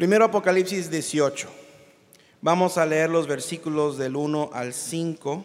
[0.00, 1.46] Primero Apocalipsis 18.
[2.40, 5.44] Vamos a leer los versículos del 1 al 5.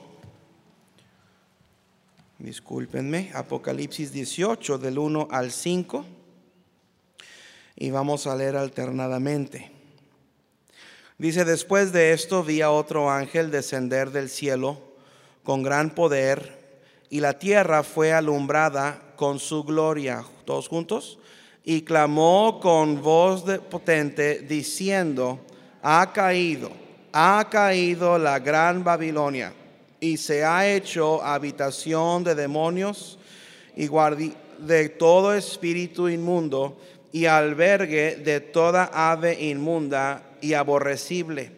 [2.40, 6.06] Discúlpenme, Apocalipsis 18 del 1 al 5.
[7.76, 9.74] Y vamos a leer alternadamente.
[11.18, 14.80] Dice, después de esto vi a otro ángel descender del cielo
[15.44, 16.80] con gran poder
[17.10, 20.24] y la tierra fue alumbrada con su gloria.
[20.46, 21.20] Todos juntos.
[21.66, 25.40] Y clamó con voz de potente diciendo,
[25.82, 26.70] ha caído,
[27.12, 29.54] ha caído la gran Babilonia
[30.00, 33.18] y se ha hecho habitación de demonios
[33.76, 33.90] y
[34.60, 36.78] de todo espíritu inmundo
[37.12, 41.52] y albergue de toda ave inmunda y aborrecible,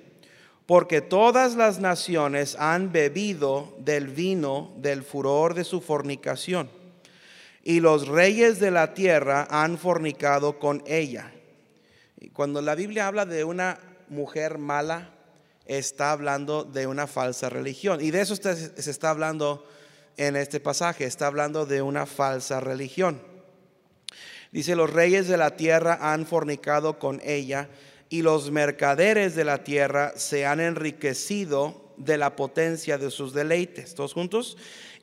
[0.66, 6.69] porque todas las naciones han bebido del vino del furor de su fornicación,
[7.67, 11.34] y los reyes de la tierra han fornicado con ella.
[12.31, 13.77] Cuando la Biblia habla de una
[14.08, 15.13] mujer mala,
[15.66, 18.00] está hablando de una falsa religión.
[18.00, 19.67] Y de eso se está hablando
[20.16, 23.22] en este pasaje, está hablando de una falsa religión.
[24.53, 27.67] Dice, los reyes de la tierra han fornicado con ella
[28.08, 33.94] y los mercaderes de la tierra se han enriquecido de la potencia de sus deleites.
[33.94, 34.56] ¿Todos juntos?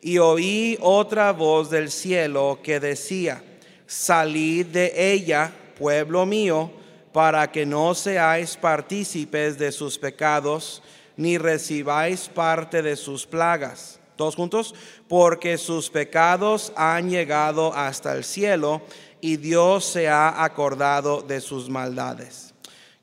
[0.07, 3.43] Y oí otra voz del cielo que decía,
[3.87, 6.71] salid de ella, pueblo mío,
[7.11, 10.83] para que no seáis partícipes de sus pecados,
[11.17, 13.99] ni recibáis parte de sus plagas.
[14.17, 14.75] Todos juntos,
[15.09, 18.83] porque sus pecados han llegado hasta el cielo
[19.23, 22.53] y Dios se ha acordado de sus maldades.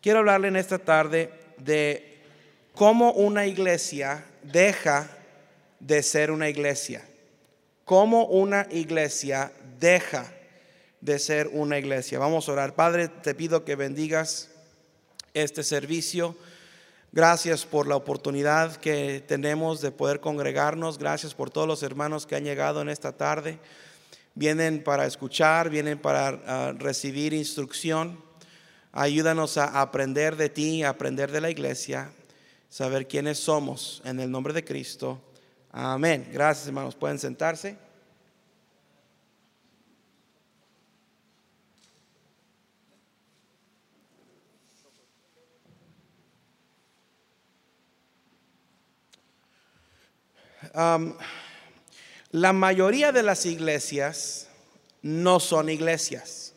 [0.04, 2.22] Quiero hablarle en esta tarde de
[2.76, 5.10] cómo una iglesia deja
[5.82, 7.04] de ser una iglesia.
[7.86, 10.32] Cómo una iglesia deja
[11.02, 12.20] de ser una iglesia.
[12.20, 12.76] Vamos a orar.
[12.76, 14.50] Padre, te pido que bendigas
[15.34, 16.36] este servicio.
[17.12, 20.98] Gracias por la oportunidad que tenemos de poder congregarnos.
[20.98, 23.60] Gracias por todos los hermanos que han llegado en esta tarde.
[24.36, 28.24] Vienen para escuchar, vienen para ah, recibir instrucción.
[28.94, 32.12] Ayúdanos a aprender de ti, a aprender de la iglesia,
[32.70, 35.20] saber quiénes somos en el nombre de Cristo.
[35.72, 36.30] Amén.
[36.32, 36.96] Gracias hermanos.
[36.96, 37.78] Pueden sentarse.
[52.32, 54.48] la mayoría de las iglesias
[55.02, 56.54] no son iglesias.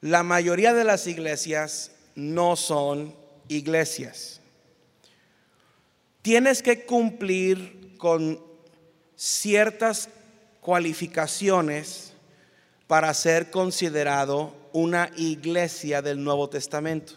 [0.00, 3.14] La mayoría de las iglesias no son
[3.48, 4.37] iglesias.
[6.22, 8.40] Tienes que cumplir con
[9.16, 10.08] ciertas
[10.60, 12.12] cualificaciones
[12.86, 17.14] para ser considerado una iglesia del Nuevo Testamento.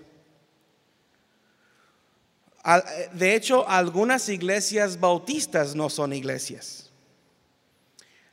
[3.14, 6.92] De hecho, algunas iglesias bautistas no son iglesias.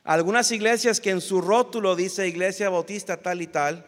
[0.04, 3.86] Algunas iglesias que en su rótulo dice iglesia bautista tal y tal,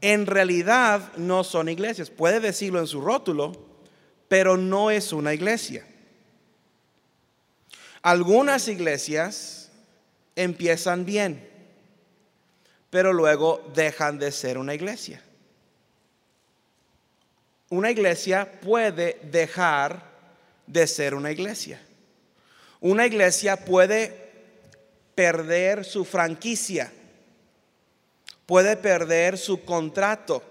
[0.00, 2.10] en realidad no son iglesias.
[2.10, 3.52] Puede decirlo en su rótulo,
[4.28, 5.84] pero no es una iglesia.
[8.06, 9.68] Algunas iglesias
[10.36, 11.48] empiezan bien,
[12.88, 15.20] pero luego dejan de ser una iglesia.
[17.68, 20.04] Una iglesia puede dejar
[20.68, 21.80] de ser una iglesia.
[22.80, 24.30] Una iglesia puede
[25.16, 26.92] perder su franquicia
[28.46, 30.42] puede perder su contrato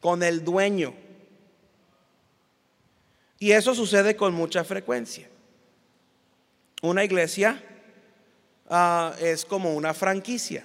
[0.00, 0.94] con el dueño.
[3.38, 5.28] Y eso sucede con mucha frecuencia.
[6.86, 7.60] Una iglesia
[8.70, 10.64] ah, es como una franquicia.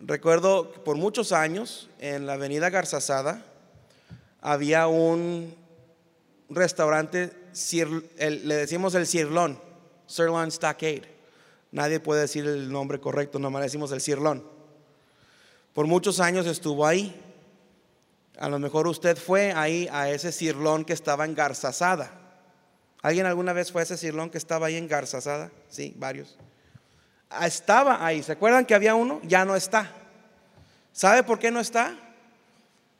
[0.00, 3.44] Recuerdo que por muchos años en la avenida Garzazada
[4.40, 5.54] había un
[6.50, 7.30] restaurante,
[8.18, 9.60] le decimos el Cirlón,
[10.08, 11.08] Sirloin Stockade.
[11.70, 14.42] Nadie puede decir el nombre correcto, nomás decimos el cirlón.
[15.72, 17.14] Por muchos años estuvo ahí.
[18.40, 22.27] A lo mejor usted fue ahí a ese cirlón que estaba en Garzazada.
[23.02, 25.50] ¿Alguien alguna vez fue a ese cirlón que estaba ahí en Garzazada?
[25.68, 26.36] Sí, varios.
[27.30, 28.22] Ah, estaba ahí.
[28.22, 29.20] ¿Se acuerdan que había uno?
[29.22, 29.90] Ya no está.
[30.92, 31.96] ¿Sabe por qué no está?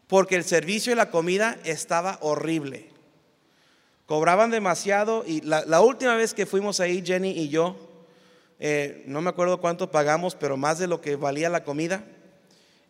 [0.06, 2.91] Porque el servicio y la comida estaba horrible.
[4.06, 7.77] Cobraban demasiado y la, la última vez que fuimos ahí, Jenny y yo,
[8.61, 12.05] eh, no me acuerdo cuánto pagamos, pero más de lo que valía la comida.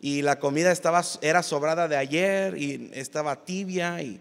[0.01, 4.21] Y la comida estaba, era sobrada de ayer y estaba tibia y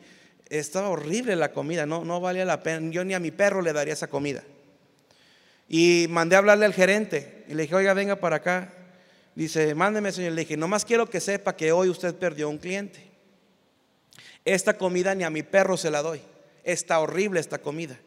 [0.50, 2.92] estaba horrible la comida, no, no valía la pena.
[2.92, 4.44] Yo ni a mi perro le daría esa comida.
[5.70, 8.74] Y mandé a hablarle al gerente y le dije, oiga, venga para acá.
[9.36, 10.34] Dice, mándeme, señor.
[10.34, 13.06] Le dije, nomás quiero que sepa que hoy usted perdió un cliente.
[14.46, 16.22] Esta comida ni a mi perro se la doy.
[16.64, 18.00] Está horrible esta comida.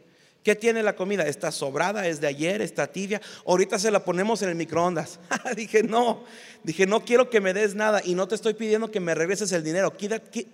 [0.42, 1.26] ¿Qué tiene la comida?
[1.26, 3.20] Está sobrada, es de ayer, está tibia.
[3.46, 5.20] Ahorita se la ponemos en el microondas.
[5.56, 6.24] dije, no,
[6.64, 9.52] dije, no quiero que me des nada y no te estoy pidiendo que me regreses
[9.52, 9.94] el dinero.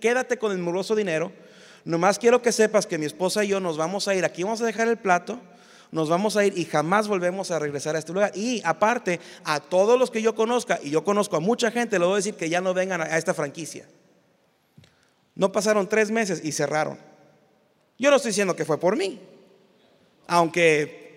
[0.01, 1.31] Quédate con el muroso dinero.
[1.85, 4.25] Nomás quiero que sepas que mi esposa y yo nos vamos a ir.
[4.25, 5.39] Aquí vamos a dejar el plato
[5.91, 8.31] nos vamos a ir y jamás volvemos a regresar a este lugar.
[8.35, 12.05] Y aparte, a todos los que yo conozca, y yo conozco a mucha gente, le
[12.05, 13.87] voy a decir que ya no vengan a esta franquicia.
[15.35, 16.97] No pasaron tres meses y cerraron.
[17.97, 19.19] Yo no estoy diciendo que fue por mí,
[20.27, 21.07] aunque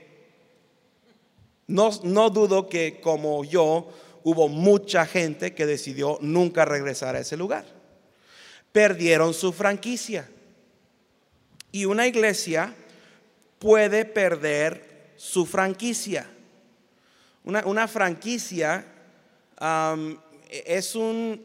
[1.67, 3.89] no, no dudo que como yo
[4.23, 7.65] hubo mucha gente que decidió nunca regresar a ese lugar.
[8.73, 10.29] Perdieron su franquicia.
[11.73, 12.75] Y una iglesia
[13.59, 16.27] puede perder su franquicia.
[17.45, 18.85] Una, franquicia
[20.49, 21.45] es un,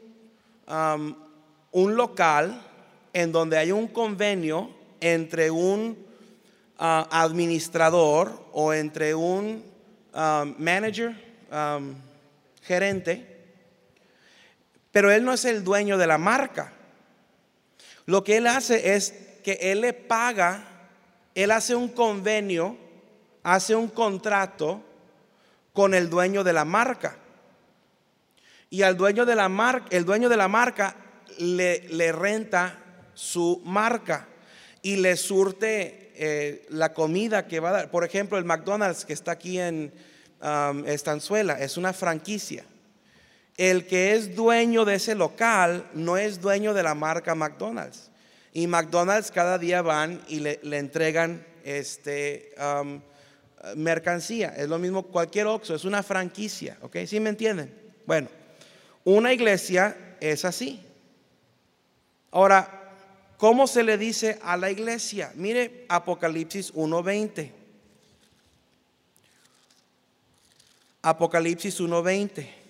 [1.72, 2.62] un local
[3.14, 4.70] en donde hay un convenio
[5.00, 5.98] entre un
[6.78, 9.64] ah, administrador o entre un
[10.58, 11.14] manager,
[12.62, 13.26] gerente,
[14.92, 16.72] pero él no es el dueño de la marca.
[18.06, 19.14] Lo que él hace es
[19.46, 20.76] que él le paga
[21.36, 22.78] él hace un convenio,
[23.44, 24.82] hace un contrato
[25.74, 27.18] con el dueño de la marca.
[28.70, 30.96] Y al dueño de la marca, el dueño de la marca
[31.38, 32.80] le, renta
[33.14, 34.28] su marca
[34.82, 37.92] y le surte eh, la comida que va a dar.
[37.92, 39.94] Por ejemplo, el McDonald's que está aquí en
[40.42, 42.64] um, Estanzuela es una franquicia.
[43.58, 48.10] El que es dueño de ese local no es dueño de la marca McDonald's.
[48.56, 53.02] Y McDonald's cada día van y le, entregan este, um,
[53.76, 54.54] mercancía.
[54.56, 56.78] Es lo mismo cualquier Oxxo, es una franquicia.
[56.82, 57.00] ¿Ok?
[57.06, 57.78] ¿Sí me entienden?
[58.06, 58.30] Bueno,
[59.04, 60.82] una iglesia es así.
[62.32, 62.94] Ahora,
[63.36, 65.34] ¿cómo se le dice a la iglesia?
[65.36, 67.52] Mire Apocalipsis 1.20.
[71.02, 72.65] Apocalipsis 1.20.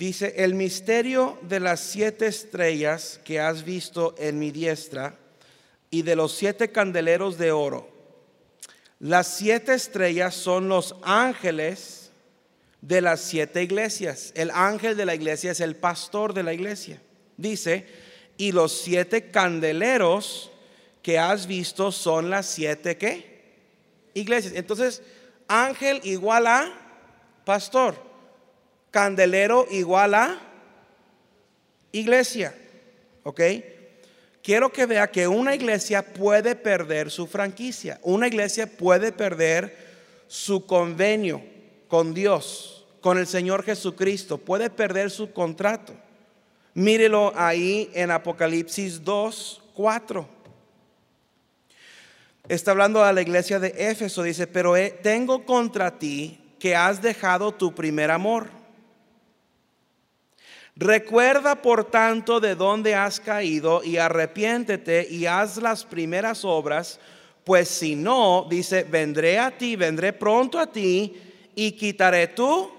[0.00, 5.18] Dice, el misterio de las siete estrellas que has visto en mi diestra
[5.90, 7.86] y de los siete candeleros de oro.
[8.98, 12.12] Las siete estrellas son los ángeles
[12.80, 14.32] de las siete iglesias.
[14.34, 16.98] El ángel de la iglesia es el pastor de la iglesia.
[17.36, 17.86] Dice,
[18.38, 20.50] y los siete candeleros
[21.02, 23.42] que has visto son las siete qué?
[24.14, 24.54] Iglesias.
[24.56, 25.02] Entonces,
[25.46, 26.72] ángel igual a
[27.44, 28.09] pastor
[28.90, 30.40] candelero igual a
[31.92, 32.54] iglesia.
[33.22, 33.40] ¿Ok?
[34.42, 38.00] Quiero que vea que una iglesia puede perder su franquicia.
[38.02, 39.76] Una iglesia puede perder
[40.28, 41.42] su convenio
[41.88, 44.38] con Dios, con el Señor Jesucristo.
[44.38, 45.92] Puede perder su contrato.
[46.72, 50.28] Mírelo ahí en Apocalipsis 2, 4.
[52.48, 54.22] Está hablando a la iglesia de Éfeso.
[54.22, 58.59] Dice, pero tengo contra ti que has dejado tu primer amor.
[60.80, 66.98] Recuerda por tanto de dónde has caído y arrepiéntete y haz las primeras obras,
[67.44, 71.20] pues si no, dice, vendré a ti, vendré pronto a ti
[71.54, 72.72] y quitaré tú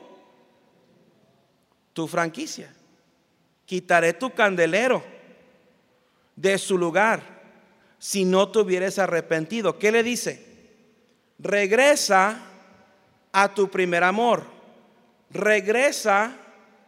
[1.93, 2.73] tu franquicia,
[3.67, 5.03] quitaré tu candelero
[6.35, 7.21] de su lugar
[7.99, 9.77] si no te hubieras arrepentido.
[9.77, 10.43] ¿Qué le dice?
[11.37, 12.47] Regresa
[13.31, 14.43] a tu primer amor,
[15.29, 16.40] regresa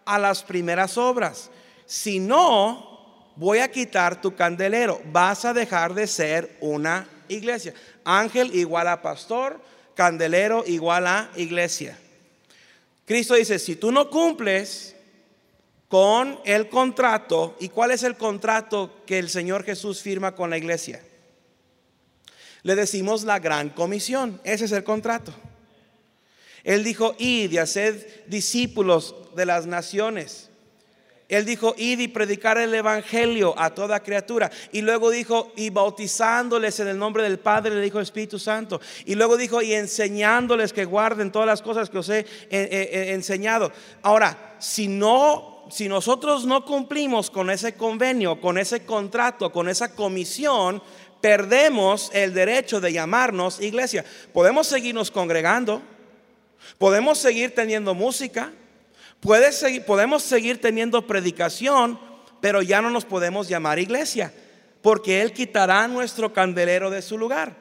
[0.05, 1.49] a las primeras obras.
[1.85, 5.01] Si no, voy a quitar tu candelero.
[5.11, 7.73] Vas a dejar de ser una iglesia.
[8.03, 9.59] Ángel igual a pastor,
[9.95, 11.97] candelero igual a iglesia.
[13.05, 14.95] Cristo dice, si tú no cumples
[15.87, 20.57] con el contrato, ¿y cuál es el contrato que el Señor Jesús firma con la
[20.57, 21.01] iglesia?
[22.63, 25.33] Le decimos la gran comisión, ese es el contrato.
[26.63, 30.49] Él dijo, id y haced discípulos de las naciones.
[31.29, 34.51] Él dijo, id y predicar el Evangelio a toda criatura.
[34.71, 38.79] Y luego dijo, y bautizándoles en el nombre del Padre, le dijo Espíritu Santo.
[39.05, 42.25] Y luego dijo, y enseñándoles que guarden todas las cosas que os he
[43.13, 43.71] enseñado.
[44.01, 49.95] Ahora, si no, si nosotros no cumplimos con ese convenio, con ese contrato, con esa
[49.95, 50.83] comisión,
[51.19, 54.05] perdemos el derecho de llamarnos iglesia.
[54.33, 55.81] Podemos seguirnos congregando
[56.77, 58.51] Podemos seguir teniendo música,
[59.21, 61.99] podemos seguir teniendo predicación,
[62.41, 64.33] pero ya no nos podemos llamar iglesia,
[64.81, 67.55] porque Él quitará nuestro candelero de su lugar.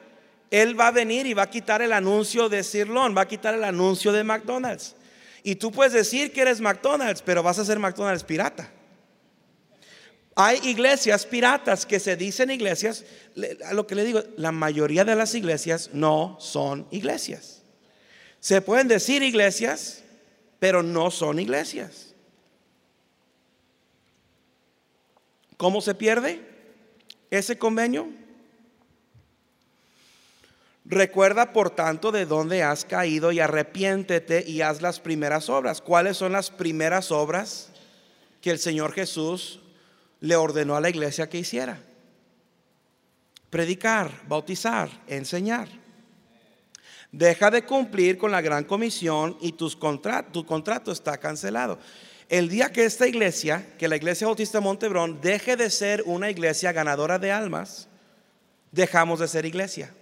[0.51, 3.55] Él va a venir y va a quitar el anuncio de Sirlón, va a quitar
[3.55, 4.95] el anuncio de McDonald's.
[5.41, 8.69] Y tú puedes decir que eres McDonald's, pero vas a ser McDonald's pirata.
[10.35, 13.03] Hay iglesias piratas que se dicen iglesias.
[13.65, 17.62] A lo que le digo, la mayoría de las iglesias no son iglesias.
[18.43, 20.03] Se pueden decir iglesias,
[20.59, 22.13] pero no son iglesias.
[25.55, 26.45] ¿Cómo se pierde
[27.31, 28.09] ese convenio?
[30.83, 35.79] Recuerda, por tanto, de dónde has caído y arrepiéntete y haz las primeras obras.
[35.79, 37.69] ¿Cuáles son las primeras obras
[38.41, 39.61] que el Señor Jesús
[40.19, 41.81] le ordenó a la iglesia que hiciera?
[43.49, 45.82] Predicar, bautizar, enseñar.
[47.13, 51.77] Deja de cumplir con la gran comisión y tu contrato está cancelado.
[52.27, 56.71] El día que esta iglesia, que la iglesia bautista Montebrón, deje de ser una iglesia
[56.71, 57.87] ganadora de almas,
[58.71, 59.93] dejamos de ser iglesia.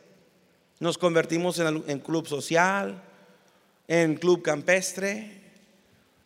[0.80, 3.04] Nos convertimos en, club social,
[3.90, 5.42] en club campestre.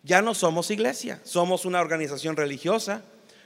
[0.03, 3.01] Ya no somos iglesia, somos una organización religiosa,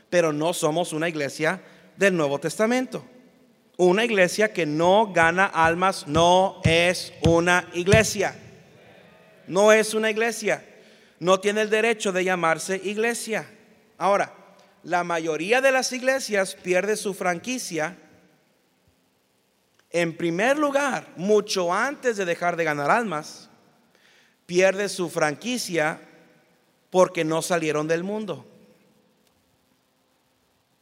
[0.09, 1.61] pero no somos una iglesia
[1.95, 3.05] del Nuevo Testamento.
[3.79, 8.35] Una iglesia que no gana almas no es una iglesia.
[9.47, 10.65] No es una iglesia.
[11.17, 13.49] No tiene el derecho de llamarse iglesia.
[13.97, 14.33] Ahora,
[14.83, 17.95] la mayoría de las iglesias pierde su franquicia
[19.91, 23.49] en primer lugar, mucho antes de dejar de ganar almas,
[24.45, 26.01] pierde su franquicia
[26.89, 28.45] porque no salieron del mundo.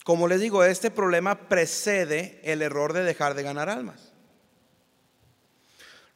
[0.08, 4.14] Como les digo, este problema precede el error de dejar de ganar almas.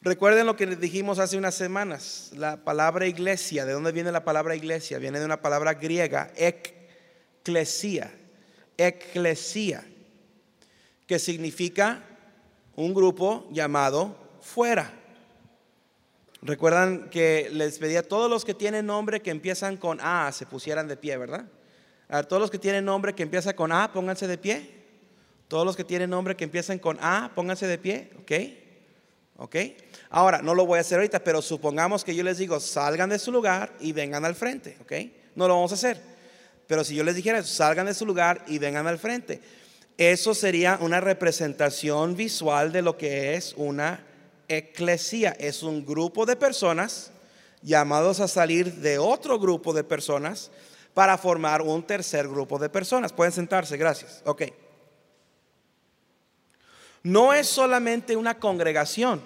[0.00, 4.24] Recuerden lo que les dijimos hace unas semanas, la palabra iglesia, ¿de dónde viene la
[4.24, 4.96] palabra iglesia?
[4.96, 8.10] Viene de una palabra griega, eclesia,
[8.78, 9.84] eclesia,
[11.06, 12.02] que significa
[12.74, 14.90] un grupo llamado fuera.
[16.40, 20.46] Recuerdan que les pedía a todos los que tienen nombre que empiezan con A se
[20.46, 21.44] pusieran de pie, ¿verdad?
[22.12, 24.68] A todos los que tienen nombre que empieza con A, pónganse de pie.
[25.48, 28.32] Todos los que tienen nombre que empiezan con A, pónganse de pie, ¿ok?
[29.38, 29.56] ¿Ok?
[30.10, 33.18] Ahora, no lo voy a hacer ahorita, pero supongamos que yo les digo, salgan de
[33.18, 34.92] su lugar y vengan al frente, ¿ok?
[35.36, 36.02] No lo vamos a hacer.
[36.66, 39.40] Pero si yo les dijera, salgan de su lugar y vengan al frente.
[39.96, 44.04] Eso sería una representación visual de lo que es una
[44.48, 45.30] eclesía.
[45.38, 47.10] Es un grupo de personas
[47.62, 50.50] llamados a salir de otro grupo de personas
[50.94, 53.12] para formar un tercer grupo de personas.
[53.12, 54.22] Pueden sentarse, gracias.
[54.24, 54.42] Ok.
[57.02, 59.22] No es solamente una congregación.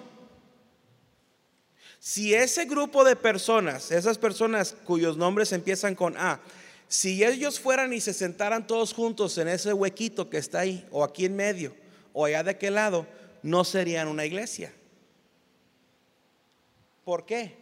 [1.99, 6.39] Si ese grupo de personas, esas personas cuyos nombres empiezan con A,
[6.87, 11.03] si ellos fueran y se sentaran todos juntos en ese huequito que está ahí, o
[11.03, 11.75] aquí en medio,
[12.13, 13.05] o allá de aquel lado,
[13.43, 14.73] no serían una iglesia.
[17.03, 17.57] ¿Por qué?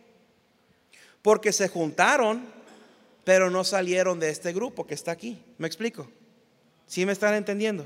[1.21, 2.47] Porque se juntaron,
[3.25, 5.43] pero no salieron de este grupo que está aquí.
[5.57, 6.09] ¿Me explico?
[6.87, 7.85] ¿Sí me están entendiendo?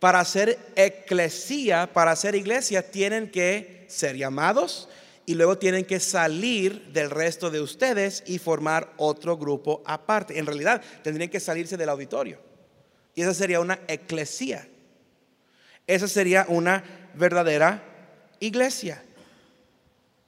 [0.00, 4.88] Para ser eclesía, para ser iglesia, tienen que ser llamados,
[5.30, 10.36] y luego tienen que salir del resto de ustedes y formar otro grupo aparte.
[10.36, 12.40] En realidad, tendrían que salirse del auditorio.
[13.14, 14.66] Y esa sería una eclesía.
[15.86, 16.82] Esa sería una
[17.14, 17.80] verdadera
[18.40, 19.04] iglesia.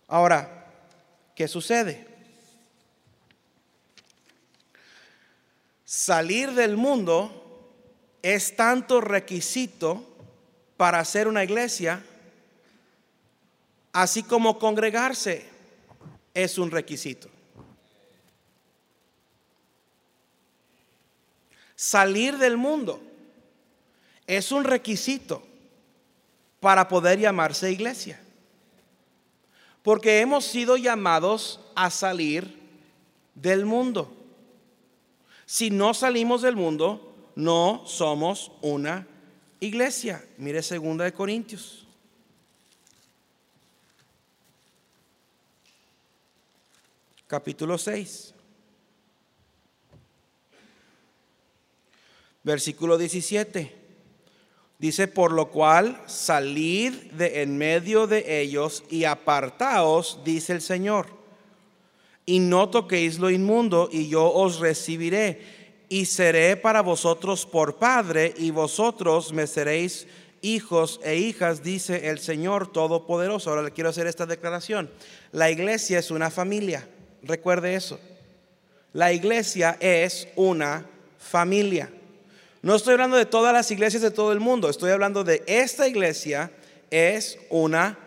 [0.06, 0.70] Ahora,
[1.34, 2.06] ¿qué sucede?
[5.94, 7.30] Salir del mundo
[8.22, 10.02] es tanto requisito
[10.78, 12.02] para ser una iglesia
[13.92, 15.44] así como congregarse
[16.32, 17.28] es un requisito.
[21.76, 22.98] Salir del mundo
[24.26, 25.42] es un requisito
[26.60, 28.18] para poder llamarse iglesia.
[29.82, 32.58] Porque hemos sido llamados a salir
[33.34, 34.21] del mundo.
[35.46, 39.06] Si no salimos del mundo, no somos una
[39.60, 40.24] iglesia.
[40.38, 41.82] Mire segunda de Corintios.
[47.32, 48.34] capítulo 6.
[52.42, 53.74] Versículo 17.
[54.78, 61.06] Dice, por lo cual salid de en medio de ellos y apartaos, dice el Señor,
[62.26, 65.40] y no toquéis lo inmundo, y yo os recibiré,
[65.88, 70.06] y seré para vosotros por Padre, y vosotros me seréis
[70.40, 73.50] hijos e hijas, dice el Señor Todopoderoso.
[73.50, 74.90] Ahora le quiero hacer esta declaración.
[75.30, 76.88] La iglesia es una familia.
[77.22, 78.00] Recuerde eso.
[78.92, 80.86] La iglesia es una
[81.18, 81.90] familia.
[82.62, 85.88] No estoy hablando de todas las iglesias de todo el mundo, estoy hablando de esta
[85.88, 86.52] iglesia
[86.92, 87.98] es una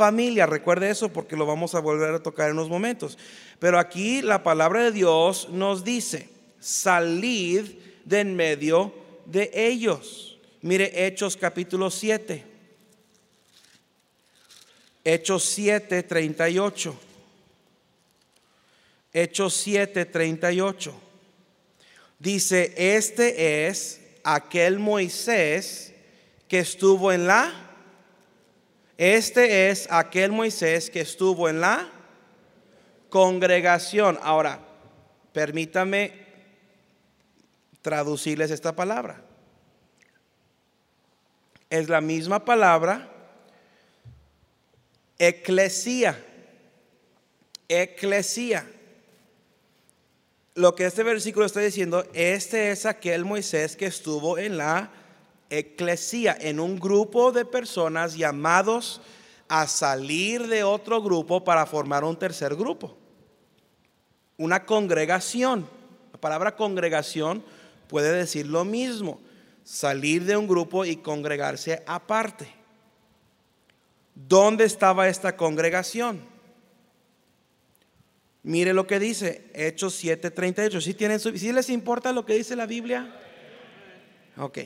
[0.00, 0.46] familia.
[0.46, 3.18] Recuerde eso porque lo vamos a volver a tocar en unos momentos.
[3.58, 7.66] Pero aquí la palabra de Dios nos dice, salid
[8.06, 8.94] de en medio
[9.26, 10.38] de ellos.
[10.62, 12.42] Mire Hechos capítulo 7.
[15.04, 16.96] Hechos 7, 38.
[19.12, 20.94] Hechos 7, 38.
[22.18, 25.92] Dice, este es aquel Moisés
[26.48, 27.66] que estuvo en la...
[29.00, 31.90] Este es aquel Moisés que estuvo en la
[33.08, 34.18] congregación.
[34.20, 34.60] Ahora,
[35.32, 36.12] permítame
[37.80, 39.24] traducirles esta palabra.
[41.70, 43.10] Es la misma palabra,
[45.18, 46.22] eclesía.
[47.70, 48.66] Eclesía
[50.56, 54.90] lo que este versículo está diciendo, este es aquel Moisés que estuvo en la
[55.50, 59.00] eclesía, en un grupo de personas llamados
[59.48, 62.96] a salir de otro grupo para formar un tercer grupo.
[64.36, 65.68] Una congregación.
[66.12, 67.44] La palabra congregación
[67.88, 69.20] puede decir lo mismo,
[69.64, 72.48] salir de un grupo y congregarse aparte.
[74.14, 76.20] ¿Dónde estaba esta congregación?
[78.42, 80.80] Mire lo que dice Hechos 7:38.
[80.80, 83.14] ¿Sí, tienen ¿Sí les importa lo que dice la Biblia?
[84.36, 84.58] Ok.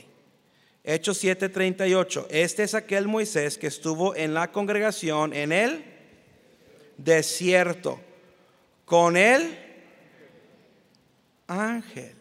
[0.87, 2.27] Hechos 7:38.
[2.29, 5.83] Este es aquel Moisés que estuvo en la congregación en el
[6.97, 7.99] desierto
[8.85, 9.57] con el
[11.47, 12.13] ángel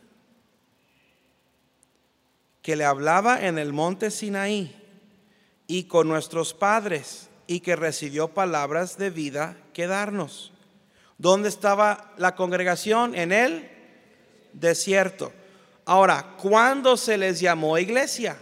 [2.63, 4.75] que le hablaba en el monte Sinaí
[5.67, 10.53] y con nuestros padres y que recibió palabras de vida que darnos.
[11.19, 13.15] ¿Dónde estaba la congregación?
[13.15, 13.71] En el
[14.55, 15.31] desierto.
[15.85, 18.39] Ahora, ¿cuándo se les llamó iglesia?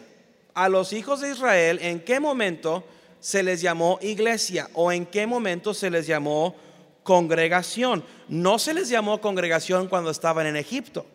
[0.54, 2.84] A los hijos de Israel, ¿en qué momento
[3.20, 4.68] se les llamó iglesia?
[4.74, 6.54] ¿O en qué momento se les llamó
[7.02, 8.04] congregación?
[8.28, 11.06] No se les llamó congregación cuando estaban en Egipto.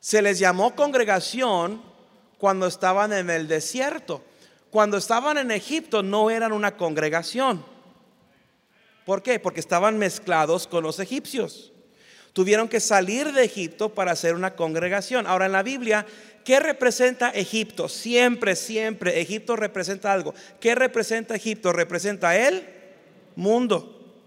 [0.00, 1.82] Se les llamó congregación
[2.38, 4.22] cuando estaban en el desierto.
[4.70, 7.64] Cuando estaban en Egipto no eran una congregación
[9.08, 9.40] ¿Por qué?
[9.40, 11.72] Porque estaban mezclados con los egipcios.
[12.38, 15.26] Tuvieron que salir de Egipto para hacer una congregación.
[15.26, 16.06] Ahora en la Biblia,
[16.44, 17.88] ¿qué representa Egipto?
[17.88, 20.32] Siempre, siempre, Egipto representa algo.
[20.60, 21.72] ¿Qué representa Egipto?
[21.72, 22.64] Representa el
[23.34, 24.22] mundo.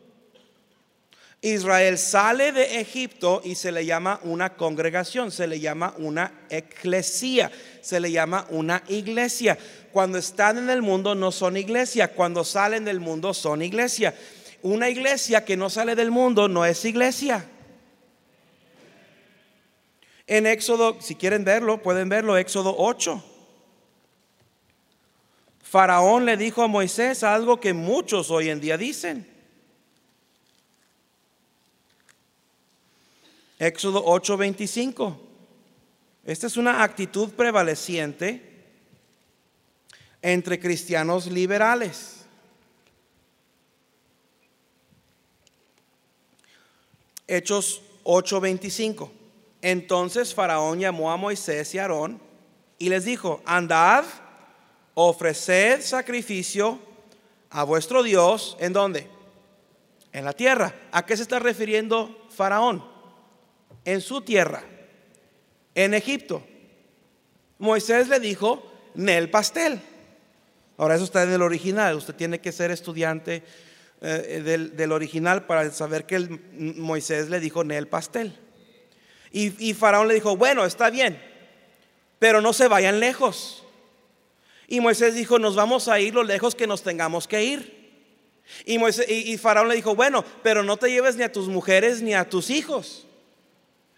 [1.40, 7.50] Israel sale de Egipto y se le llama una congregación, se le llama una eclesía,
[7.80, 9.58] se le llama una iglesia.
[9.94, 14.14] Cuando están en el mundo no son iglesia, cuando salen del mundo son iglesia
[14.64, 17.46] una iglesia que no sale del mundo no es iglesia.
[20.32, 23.22] En Éxodo, si quieren verlo, pueden verlo, Éxodo 8.
[25.62, 29.28] Faraón le dijo a Moisés algo que muchos hoy en día dicen.
[33.60, 35.20] Éxodo 8:25.
[36.24, 38.42] Esta es una actitud prevaleciente
[40.22, 42.24] entre cristianos liberales.
[47.28, 49.21] Hechos 8:25.
[49.62, 52.20] Entonces Faraón llamó a Moisés y Aarón
[52.78, 54.06] y les dijo, andad,
[54.94, 56.80] ofreced sacrificio
[57.50, 59.08] a vuestro Dios, ¿en dónde?
[60.14, 60.74] En la tierra.
[60.92, 62.84] ¿A qué se está refiriendo Faraón?
[63.86, 64.64] En su tierra,
[65.76, 66.44] en Egipto.
[67.60, 69.80] Moisés le dijo, Nel pastel.
[70.78, 73.44] Ahora eso está en el original, usted tiene que ser estudiante
[74.02, 74.42] eh,
[74.76, 76.42] del, original para saber que el,
[76.78, 78.36] Moisés le dijo en el pastel.
[79.32, 81.22] Y, Faraón le dijo, bueno, está bien,
[82.20, 83.64] pero no se vayan lejos.
[84.68, 87.82] Y Moisés dijo, nos vamos a ir lo lejos que nos tengamos que ir.
[88.66, 92.02] Y, Moisés, y, Faraón le dijo, bueno, pero no te lleves ni a tus mujeres
[92.02, 93.08] ni a tus hijos.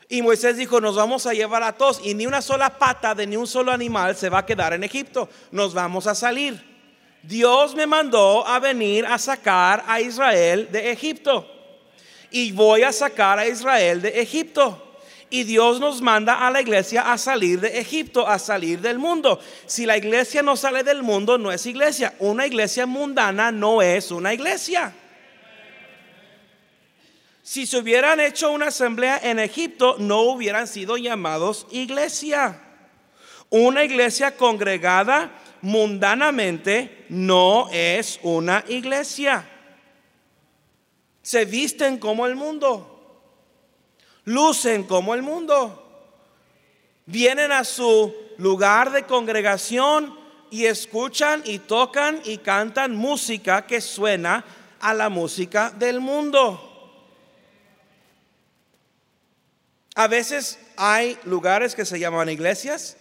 [0.07, 3.25] Y Moisés dijo, nos vamos a llevar a todos y ni una sola pata de
[3.25, 5.27] ni un solo animal se va a quedar en Egipto.
[5.51, 6.73] Nos vamos a salir.
[7.23, 11.49] Dios me mandó a venir a sacar a Israel de Egipto.
[12.29, 14.92] Y voy a sacar a Israel de Egipto.
[15.33, 19.39] Y Dios nos manda a la iglesia a salir de Egipto, a salir del mundo.
[19.65, 22.13] Si la iglesia no sale del mundo, no es iglesia.
[22.19, 24.93] Una iglesia mundana no es una iglesia.
[27.41, 32.61] Si se hubieran hecho una asamblea en Egipto, no hubieran sido llamados iglesia.
[33.49, 39.49] Una iglesia congregada mundanamente no es una iglesia.
[41.23, 42.92] Se visten como el mundo,
[44.25, 45.79] lucen como el mundo.
[47.05, 50.17] Vienen a su lugar de congregación
[50.49, 54.45] y escuchan y tocan y cantan música que suena
[54.79, 56.69] a la música del mundo.
[59.95, 62.97] A veces hay lugares que se llaman iglesias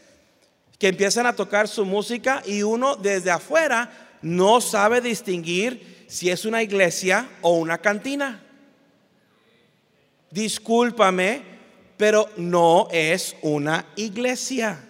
[0.79, 6.45] que empiezan a tocar su música y uno desde afuera no sabe distinguir si es
[6.45, 8.43] una iglesia o una cantina.
[10.33, 11.43] Discúlpame,
[11.97, 14.89] pero no es una iglesia.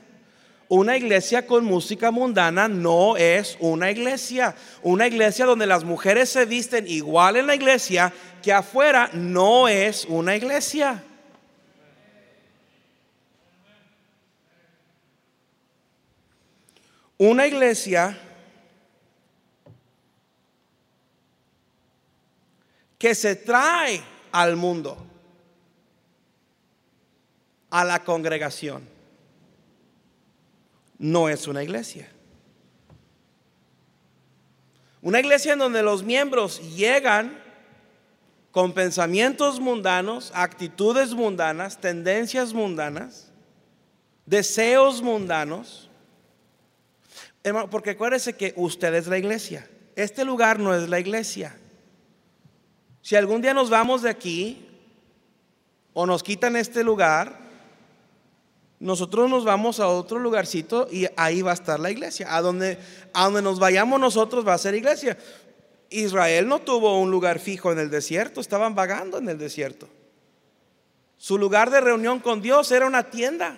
[0.68, 4.55] Una iglesia con música mundana no es una iglesia.
[4.83, 10.07] Una iglesia donde las mujeres se visten igual en la iglesia que afuera no es
[10.07, 11.05] una iglesia.
[17.18, 18.18] Una iglesia
[22.98, 24.96] que se trae al mundo,
[27.72, 28.87] a la congregación,
[30.98, 32.06] no es una iglesia.
[35.00, 37.42] Una iglesia en donde los miembros llegan
[38.50, 43.32] con pensamientos mundanos, actitudes mundanas, tendencias mundanas,
[44.26, 45.88] deseos mundanos,
[47.44, 49.68] Hermano, porque acuérdese que usted es la iglesia.
[49.96, 51.56] Este lugar no es la iglesia.
[53.00, 54.68] Si algún día nos vamos de aquí
[55.92, 57.41] o nos quitan este lugar,
[58.82, 62.34] nosotros nos vamos a otro lugarcito y ahí va a estar la iglesia.
[62.34, 62.78] A donde,
[63.14, 65.16] a donde nos vayamos nosotros va a ser iglesia.
[65.88, 69.88] Israel no tuvo un lugar fijo en el desierto, estaban vagando en el desierto.
[71.16, 73.56] Su lugar de reunión con Dios era una tienda.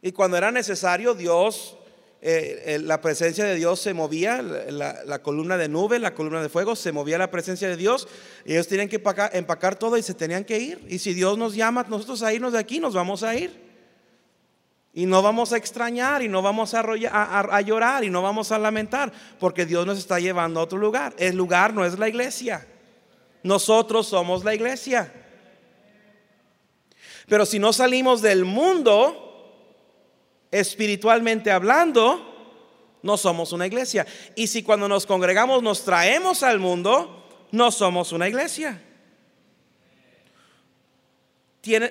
[0.00, 1.76] Y cuando era necesario, Dios,
[2.20, 6.74] eh, la presencia de Dios se movía, la, columna de nube, la columna de fuego,
[6.74, 8.08] se movía la presencia de Dios.
[8.44, 10.84] Y ellos tenían que empacar, empacar todo y se tenían que ir.
[10.88, 13.68] Y si Dios nos llama nosotros a irnos de aquí, nos vamos a ir.
[14.92, 18.58] Y no vamos a extrañar y no vamos a, a, llorar y no vamos a
[18.58, 21.14] lamentar porque Dios nos está llevando a otro lugar.
[21.18, 22.66] El lugar no es la iglesia.
[23.44, 25.12] Nosotros somos la iglesia.
[27.28, 29.27] Pero si no salimos del mundo,
[30.50, 32.28] espiritualmente hablando,
[33.02, 34.06] no somos una iglesia.
[34.34, 38.82] Y si cuando nos congregamos nos traemos al mundo, no somos una iglesia.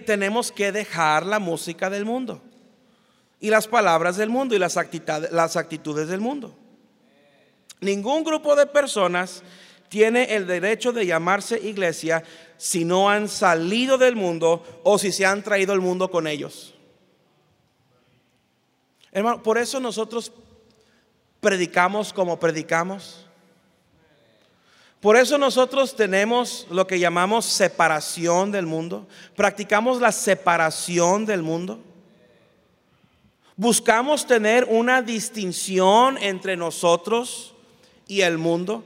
[0.05, 2.41] tenemos que dejar la música del mundo
[3.39, 4.75] y las palabras del mundo y las,
[5.31, 6.55] las actitudes del mundo.
[7.79, 9.43] Ningún grupo de personas
[9.89, 12.23] tiene el derecho de llamarse iglesia
[12.57, 16.73] si no han salido del mundo o si se han traído el mundo con ellos.
[19.11, 20.31] Hermano, por eso nosotros
[21.39, 23.25] predicamos como predicamos.
[24.99, 29.07] Por eso nosotros tenemos lo que llamamos separación del mundo.
[29.35, 31.79] Practicamos la separación del mundo.
[33.55, 37.53] Buscamos tener una distinción entre nosotros
[38.07, 38.83] y el mundo.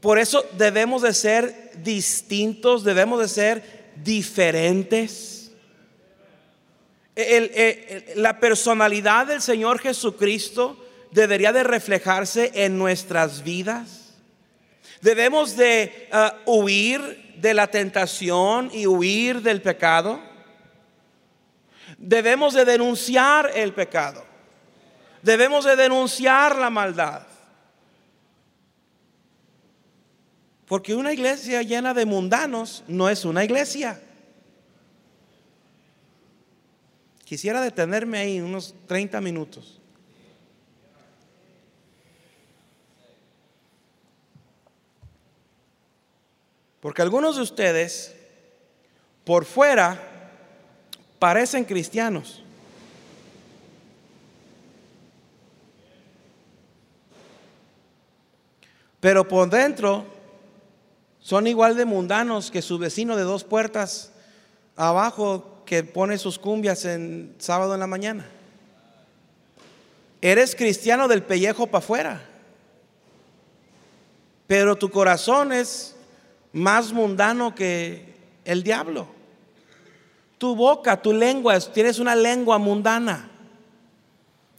[0.00, 5.37] Por eso debemos de ser distintos, debemos de ser diferentes
[8.14, 10.76] la personalidad del Señor Jesucristo
[11.10, 14.14] debería de reflejarse en nuestras vidas.
[15.00, 20.20] Debemos de ah, huir de la tentación y huir del pecado.
[21.96, 24.24] Debemos de denunciar el pecado.
[25.22, 27.22] Debemos de denunciar la maldad.
[30.66, 34.00] Porque una iglesia llena de mundanos no es una iglesia.
[37.28, 39.78] Quisiera detenerme ahí unos 30 minutos.
[46.80, 48.14] Porque algunos de ustedes
[49.26, 50.00] por fuera
[51.18, 52.42] parecen cristianos.
[59.00, 60.06] Pero por dentro
[61.20, 64.12] son igual de mundanos que su vecino de dos puertas
[64.76, 68.26] abajo que pone sus cumbias en sábado en la mañana.
[70.22, 72.22] Eres cristiano del pellejo para afuera,
[74.46, 75.94] pero tu corazón es
[76.54, 78.14] más mundano que
[78.46, 79.08] el diablo.
[80.38, 83.28] Tu boca, tu lengua, tienes una lengua mundana.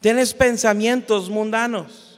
[0.01, 2.08] Tienes pensamientos mundanos.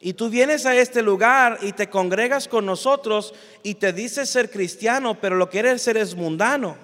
[0.00, 4.50] Y tú vienes a este lugar y te congregas con nosotros y te dices ser
[4.50, 6.76] cristiano, pero lo que eres ser es mundano.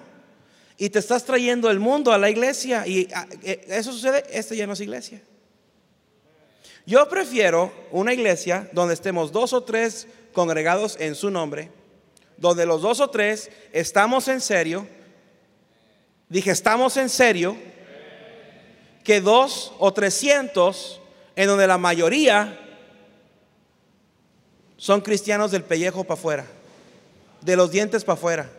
[0.77, 2.87] Y te estás trayendo el mundo a la iglesia.
[2.87, 5.21] Y ah, eh, eso sucede, esta ya no es iglesia.
[6.85, 11.71] Yo prefiero una iglesia donde estemos dos o tres congregados en su nombre,
[12.37, 14.85] donde los dos o tres estamos en serio,
[16.33, 17.55] Dije, ¿estamos en serio?
[19.03, 20.99] Que dos o trescientos,
[21.35, 22.59] en donde la mayoría
[24.83, 26.45] son cristianos del pellejo para afuera,
[27.39, 28.49] de los dientes para afuera.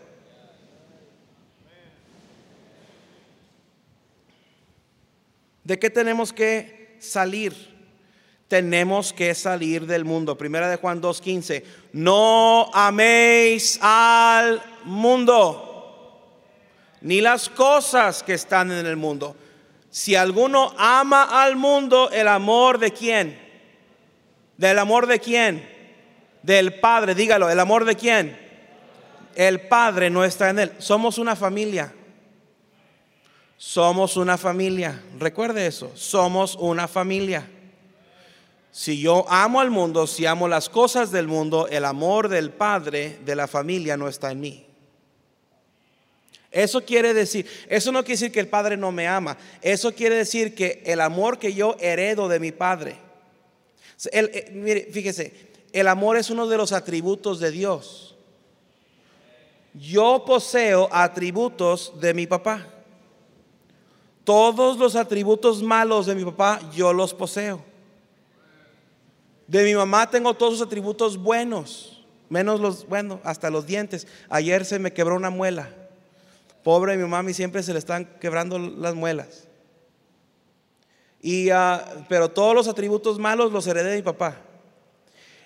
[5.65, 7.53] ¿De qué tenemos que salir?
[8.49, 10.39] Tenemos que salir del mundo.
[10.39, 11.63] Primera de Juan 2.15.
[11.93, 16.41] No améis al mundo,
[17.03, 19.37] ni las cosas que están en el mundo.
[19.91, 23.39] Si alguno ama al mundo, el amor de quién?
[24.57, 25.74] ¿Del amor de quién?
[26.45, 28.39] Del Padre, dígalo, ¿el amor de quién?
[29.35, 30.73] El Padre no está en él.
[30.77, 31.91] Somos una familia.
[33.57, 35.03] Somos una familia.
[35.19, 35.91] Recuerde eso.
[35.95, 37.49] Somos una familia.
[38.71, 43.21] Si yo amo al mundo, si amo las cosas del mundo, el amor del Padre
[43.25, 44.67] de la familia no está en mí.
[46.51, 49.39] Eso quiere decir, eso no quiere decir que el Padre no me ama.
[49.63, 52.97] Eso quiere decir que el amor que yo heredo de mi Padre.
[54.13, 58.15] Eh, mire, fíjese, el amor es uno de los atributos de Dios.
[59.75, 62.65] Yo poseo atributos de mi papá.
[64.23, 67.61] Todos los atributos malos de mi papá yo los poseo.
[69.49, 74.07] De mi mamá tengo todos los atributos buenos, menos los, bueno, hasta los dientes.
[74.29, 75.69] Ayer se me quebró una muela.
[76.63, 79.49] Pobre mi mamá, y siempre se le están quebrando las muelas.
[81.21, 84.44] Y, ah, pero todos los atributos malos los heredé de mi papá.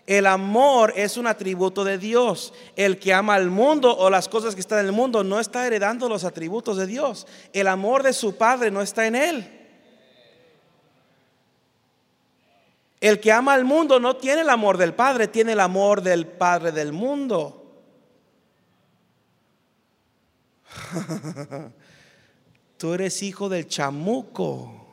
[0.08, 2.54] El amor es un atributo de Dios.
[2.76, 5.66] El que ama al mundo o las cosas que están en el mundo no está
[5.66, 7.26] heredando los atributos de Dios.
[7.52, 9.68] El amor de su Padre no está en él.
[13.02, 16.26] El que ama al mundo no tiene el amor del Padre, tiene el amor del
[16.26, 17.84] Padre del mundo.
[22.78, 24.87] Tú eres hijo del chamuco.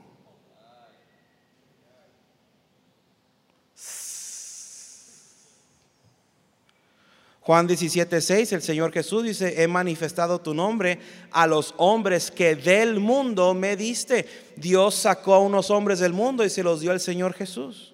[7.46, 10.98] Juan 17, 6, el Señor Jesús dice, he manifestado tu nombre
[11.30, 14.26] a los hombres que del mundo me diste.
[14.56, 17.94] Dios sacó a unos hombres del mundo y se los dio el Señor Jesús.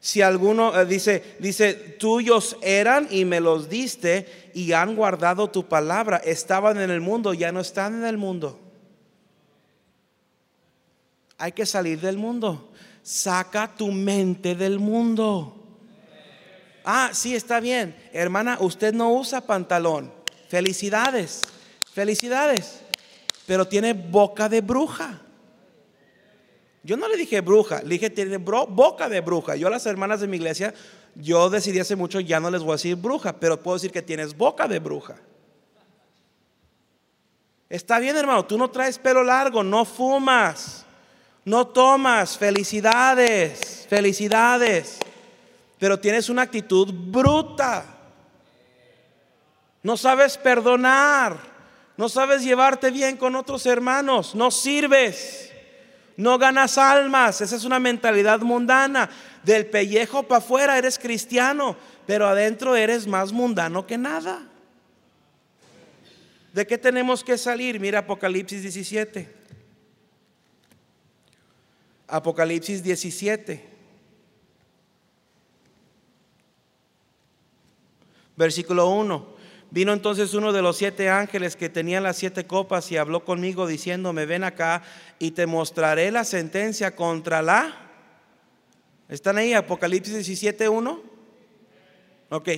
[0.00, 5.66] Si alguno eh, dice, dice, tuyos eran y me los diste y han guardado tu
[5.66, 8.60] palabra, estaban en el mundo, ya no están en el mundo.
[11.38, 12.70] Hay que salir del mundo.
[13.02, 15.59] Saca tu mente del mundo.
[16.84, 17.94] Ah, sí, está bien.
[18.12, 20.12] Hermana, usted no usa pantalón.
[20.48, 21.42] Felicidades,
[21.92, 22.80] felicidades.
[23.46, 25.20] Pero tiene boca de bruja.
[26.82, 29.56] Yo no le dije bruja, le dije tiene boca de bruja.
[29.56, 30.72] Yo a las hermanas de mi iglesia,
[31.14, 34.00] yo decidí hace mucho, ya no les voy a decir bruja, pero puedo decir que
[34.00, 35.16] tienes boca de bruja.
[37.68, 40.86] Está bien, hermano, tú no traes pelo largo, no fumas,
[41.44, 42.38] no tomas.
[42.38, 44.98] Felicidades, felicidades
[45.80, 47.84] pero tienes una actitud bruta.
[49.82, 51.38] No sabes perdonar,
[51.96, 55.50] no sabes llevarte bien con otros hermanos, no sirves,
[56.18, 57.40] no ganas almas.
[57.40, 59.08] Esa es una mentalidad mundana.
[59.42, 61.74] Del pellejo para afuera eres cristiano,
[62.06, 64.46] pero adentro eres más mundano que nada.
[66.52, 67.80] ¿De qué tenemos que salir?
[67.80, 69.34] Mira Apocalipsis 17.
[72.06, 73.79] Apocalipsis 17.
[78.40, 79.26] Versículo 1.
[79.70, 83.66] Vino entonces uno de los siete ángeles que tenían las siete copas y habló conmigo
[83.66, 84.82] diciéndome, ven acá
[85.18, 87.70] y te mostraré la sentencia contra la...
[89.10, 89.52] ¿Están ahí?
[89.52, 91.02] Apocalipsis 17, 1.
[92.30, 92.48] Ok.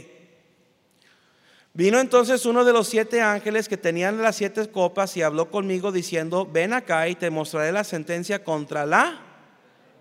[1.74, 5.90] Vino entonces uno de los siete ángeles que tenían las siete copas y habló conmigo
[5.90, 9.20] diciendo, ven acá y te mostraré la sentencia contra la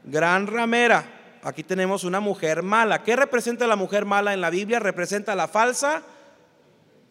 [0.04, 3.04] gran ramera aquí tenemos una mujer mala.
[3.04, 4.80] ¿Qué representa la mujer mala en la Biblia?
[4.80, 6.04] Representa la falsa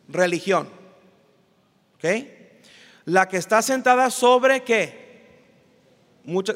[0.09, 0.69] religión.
[1.97, 2.05] ¿Ok?
[3.07, 5.01] La que está sentada sobre qué?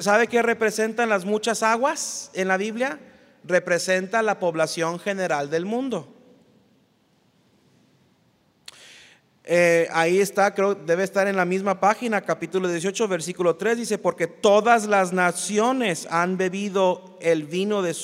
[0.00, 3.00] ¿Sabe qué representan las muchas aguas en la Biblia?
[3.44, 6.13] Representa la población general del mundo.
[9.46, 13.98] Eh, ahí está, creo, debe estar en la misma página, capítulo 18, versículo 3, dice,
[13.98, 17.94] porque todas las naciones han bebido el vino de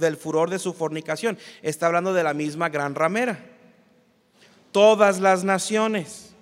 [0.00, 1.38] del furor de su fornicación.
[1.62, 3.38] Está hablando de la misma gran ramera.
[4.72, 6.34] Todas las naciones.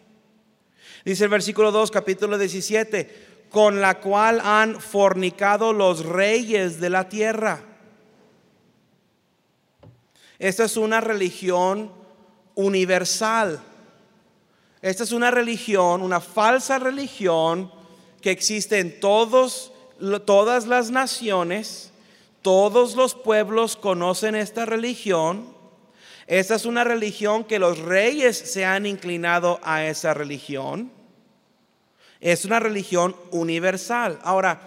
[1.05, 7.11] Dice el versículo 2, capítulo 17, con la cual han fornicado los reyes de la
[7.11, 7.61] tierra.
[10.39, 11.93] Esta es una religión
[12.55, 13.61] universal
[14.83, 17.71] Esta es una religión, una falsa religión
[18.21, 19.73] que existe en todos,
[20.25, 21.93] todas las naciones.
[22.43, 25.55] Todos los pueblos conocen esta religión.
[26.27, 30.93] Esta es una religión que los reyes se han inclinado a esa religión.
[32.21, 34.19] Es una religión universal.
[34.23, 34.61] Ahora,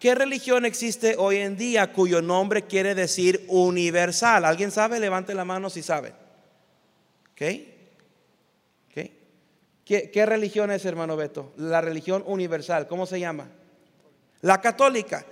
[0.00, 4.44] ¿qué religión existe hoy en día cuyo nombre quiere decir universal?
[4.44, 5.00] ¿Alguien sabe?
[5.00, 6.12] Levante la mano si sabe.
[7.32, 7.75] ¿Ok?
[9.86, 11.52] ¿Qué, religión es, hermano Beto?
[11.56, 12.88] La religión universal.
[12.88, 13.46] ¿Cómo se llama?
[14.40, 15.24] La católica.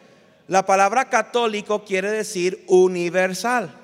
[0.46, 3.74] La palabra católico quiere decir universal.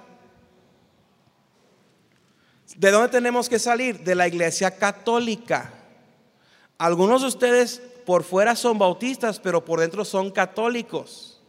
[2.76, 4.04] ¿De dónde tenemos que salir?
[4.04, 5.72] De la iglesia católica.
[6.78, 11.40] Algunos de ustedes por fuera son bautistas, pero por dentro son católicos.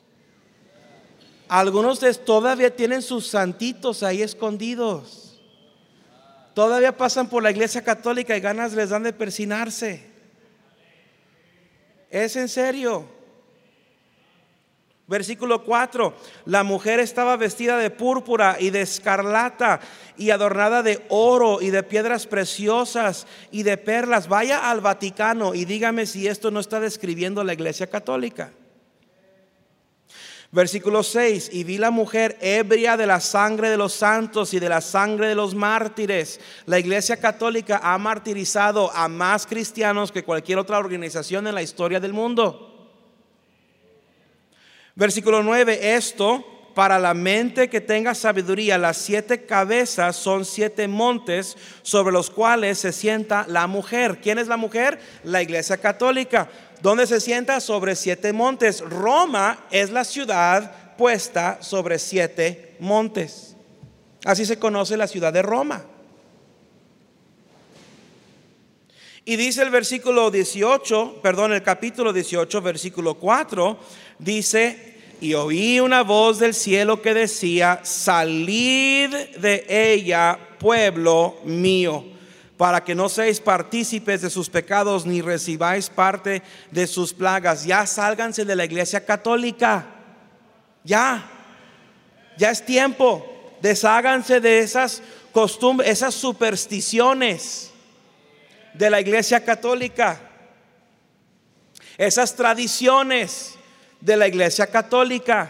[1.48, 5.31] Algunos de ustedes todavía tienen sus santitos ahí escondidos.
[6.54, 10.04] Todavía pasan por la iglesia católica y ganas les dan de persinarse.
[12.10, 13.22] Es en serio.
[15.08, 19.82] Versículo 4, la mujer estaba vestida de púrpura y de escarlata
[20.16, 24.30] y adornada de oro y de piedras preciosas y de perlas.
[24.30, 28.52] Vaya al Vaticano y dígame si esto no está describiendo la iglesia católica.
[30.54, 34.68] Versículo 6, y vi la mujer ebria de la sangre de los santos y de
[34.68, 36.42] la sangre de los mártires.
[36.66, 42.02] La iglesia católica ha martirizado a más cristianos que cualquier otra organización en la historia
[42.02, 42.68] del mundo.
[44.94, 51.58] Versículo 9, esto para la mente que tenga sabiduría, las siete cabezas son siete montes
[51.82, 54.20] sobre los cuales se sienta la mujer.
[54.22, 55.00] ¿Quién es la mujer?
[55.24, 56.50] La iglesia católica.
[56.82, 57.60] ¿Dónde se sienta?
[57.60, 58.82] Sobre siete montes.
[58.82, 63.56] Roma es la ciudad puesta sobre siete montes.
[64.26, 65.86] Así se conoce la ciudad de Roma.
[69.24, 73.78] Y dice el versículo 18, perdón, el capítulo 18, versículo 4,
[74.18, 82.04] dice, y oí una voz del cielo que decía, salid de ella, pueblo mío
[82.62, 87.66] para que no seáis partícipes de sus pecados ni recibáis parte de sus plagas.
[87.66, 89.88] Ya sálganse de la iglesia católica.
[90.84, 91.28] Ya.
[92.38, 93.58] Ya es tiempo.
[93.64, 97.72] Desháganse de esas costumbres, esas supersticiones
[98.76, 100.22] de la iglesia católica.
[101.98, 103.56] Esas tradiciones
[104.02, 105.50] de la iglesia católica.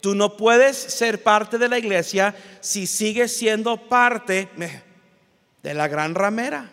[0.00, 4.48] Tú no puedes ser parte de la iglesia si sigues siendo parte
[5.66, 6.70] de la gran ramera.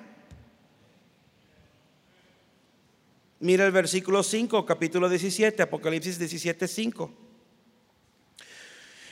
[3.40, 7.12] Mira el versículo 5, capítulo 17, Apocalipsis 17, 5.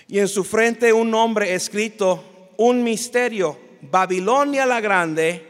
[0.07, 5.47] Y en su frente un nombre escrito, un misterio, Babilonia la grande,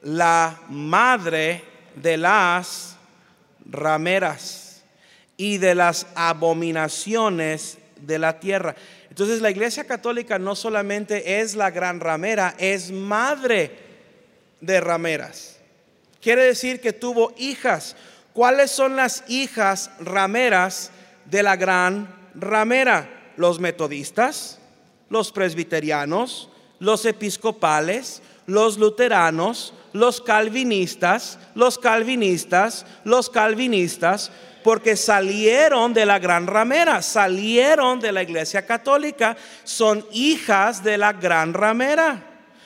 [0.00, 1.62] la madre
[1.94, 2.96] de las
[3.66, 4.82] rameras
[5.36, 8.74] y de las abominaciones de la tierra.
[9.14, 13.70] Entonces la iglesia católica no solamente es la gran ramera, es madre
[14.60, 15.58] de rameras.
[16.20, 17.94] Quiere decir que tuvo hijas.
[18.32, 20.90] ¿Cuáles son las hijas rameras
[21.26, 23.08] de la gran ramera?
[23.36, 24.58] Los metodistas,
[25.08, 26.50] los presbiterianos,
[26.80, 34.32] los episcopales, los luteranos, los calvinistas, los calvinistas, los calvinistas,
[34.64, 41.12] porque salieron de la gran ramera, salieron de la iglesia católica, son hijas de la
[41.12, 42.22] gran ramera.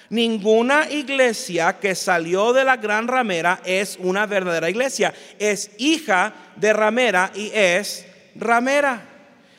[0.09, 6.73] Ninguna iglesia que salió de la gran ramera es una verdadera iglesia, es hija de
[6.73, 8.07] ramera y es
[8.37, 9.03] ramera.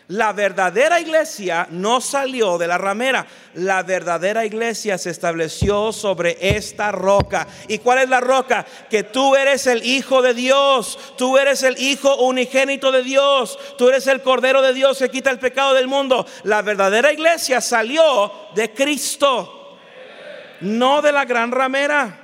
[0.09, 3.27] La verdadera iglesia no salió de la ramera.
[3.53, 7.47] La verdadera iglesia se estableció sobre esta roca.
[7.67, 8.65] ¿Y cuál es la roca?
[8.89, 10.97] Que tú eres el Hijo de Dios.
[11.15, 13.59] Tú eres el Hijo unigénito de Dios.
[13.77, 16.25] Tú eres el Cordero de Dios que quita el pecado del mundo.
[16.41, 19.77] La verdadera iglesia salió de Cristo.
[20.61, 22.19] No de la gran ramera.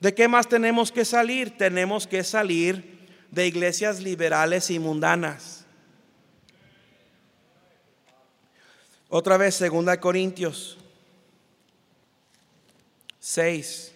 [0.00, 1.58] ¿De qué más tenemos que salir?
[1.58, 5.53] Tenemos que salir de iglesias liberales y mundanas.
[9.16, 10.76] Otra vez, segunda Corintios
[13.20, 13.92] 6.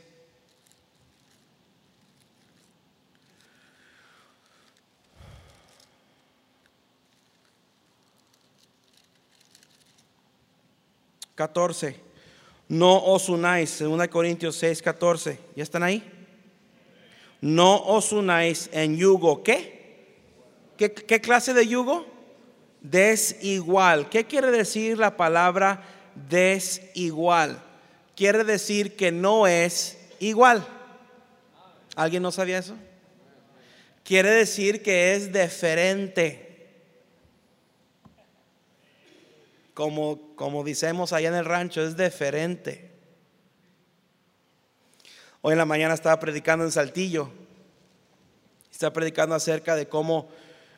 [11.34, 11.96] Catorce.
[12.68, 13.70] No os unáis.
[13.70, 15.36] Segunda Corintios 6, 14.
[15.56, 16.08] ¿Ya están ahí?
[17.40, 19.42] No os unáis en yugo.
[19.42, 20.14] ¿Qué?
[20.76, 22.17] ¿Qué, qué clase de yugo?
[22.80, 24.08] Desigual.
[24.08, 25.82] ¿Qué quiere decir la palabra
[26.28, 27.62] desigual?
[28.16, 30.66] Quiere decir que no es igual.
[31.94, 32.76] ¿Alguien no sabía eso?
[34.04, 36.44] Quiere decir que es diferente.
[39.74, 42.90] Como, como decimos allá en el rancho, es diferente.
[45.40, 47.30] Hoy en la mañana estaba predicando en Saltillo.
[48.72, 50.28] Estaba predicando acerca de cómo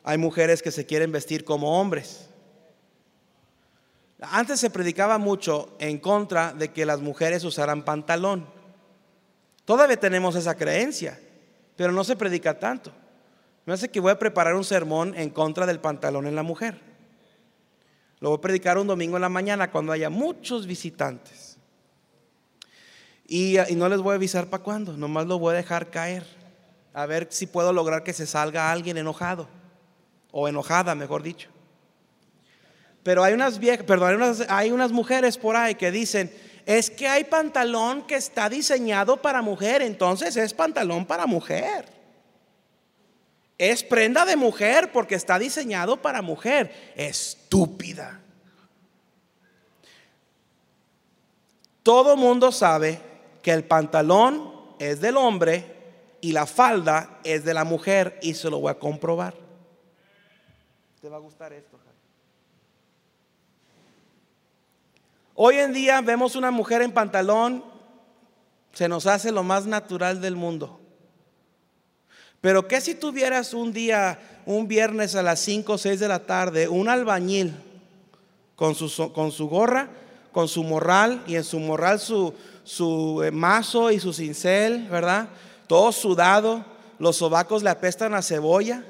[0.03, 2.27] hay mujeres que se quieren vestir como hombres.
[4.19, 8.45] Antes se predicaba mucho en contra de que las mujeres usaran pantalón.
[9.65, 11.19] Todavía tenemos esa creencia,
[11.75, 12.91] pero no se predica tanto.
[13.65, 16.79] Me hace que voy a preparar un sermón en contra del pantalón en la mujer.
[18.19, 21.57] Lo voy a predicar un domingo en la mañana cuando haya muchos visitantes.
[23.27, 26.25] Y, no les voy a avisar para cuándo, nomás lo voy a dejar caer.
[26.93, 29.47] A ver si puedo lograr que se salga alguien enojado.
[30.31, 31.49] O enojada, mejor dicho.
[33.03, 36.31] Pero hay unas viejas, perdón, hay unas, hay unas mujeres por ahí que dicen,
[36.65, 41.85] es que hay pantalón que está diseñado para mujer, entonces es pantalón para mujer.
[43.57, 46.93] Es prenda de mujer porque está diseñado para mujer.
[46.95, 48.19] Estúpida.
[51.83, 52.99] Todo mundo sabe
[53.41, 55.75] que el pantalón es del hombre
[56.21, 59.40] y la falda es de la mujer y se lo voy a comprobar.
[61.01, 61.79] Te va a gustar esto.
[65.33, 67.63] Hoy en día vemos una mujer en pantalón,
[68.71, 70.79] se nos hace lo más natural del mundo.
[72.39, 76.27] Pero ¿qué si tuvieras un día, un viernes a las 5 o 6 de la
[76.27, 77.55] tarde, un albañil
[78.55, 79.89] con su, con su gorra,
[80.31, 82.31] con su morral y en su morral su,
[82.63, 85.29] su eh, mazo y su cincel, ¿verdad?
[85.65, 86.63] Todo sudado,
[86.99, 88.85] los sobacos le apestan a cebolla